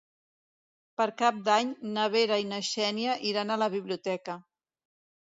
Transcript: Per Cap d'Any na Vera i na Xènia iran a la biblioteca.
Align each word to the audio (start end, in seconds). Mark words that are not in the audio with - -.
Per 0.99 1.05
Cap 1.17 1.41
d'Any 1.49 1.67
na 1.97 2.05
Vera 2.15 2.39
i 2.43 2.47
na 2.51 2.59
Xènia 2.69 3.17
iran 3.33 3.53
a 3.53 3.59
la 3.65 3.69
biblioteca. 3.75 4.39